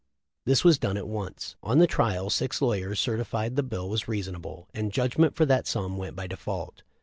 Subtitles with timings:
[0.45, 1.55] This was done at once.
[1.61, 5.67] On the trial six lawyers certified that the bill was reasonable, and judgment for that
[5.67, 6.81] sum went by default.